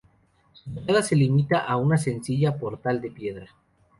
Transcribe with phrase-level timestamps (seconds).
[0.53, 3.49] Su fachada se limita a una sencilla portal de piedra.